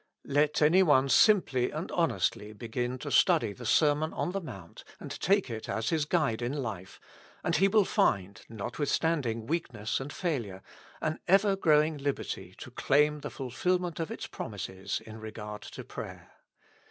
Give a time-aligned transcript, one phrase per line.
[0.25, 5.11] Let any one simply and honestly begin to study the Sermon on the ]\Iount and
[5.21, 6.99] take it as his guide in life,
[7.43, 10.63] and he will find, notwithstanding weakness and failure,
[11.01, 16.31] an ever growing liberty to claim the fulfilment of its promises in regard to prayer.